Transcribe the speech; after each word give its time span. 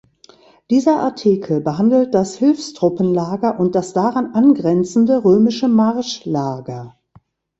Dieser 0.71 0.99
Artikel 0.99 1.61
behandelt 1.61 2.15
das 2.15 2.35
Hilfstruppenlager 2.35 3.59
und 3.59 3.75
das 3.75 3.93
daran 3.93 4.33
angrenzende 4.33 5.23
römische 5.23 5.67
Marschlager. 5.67 6.97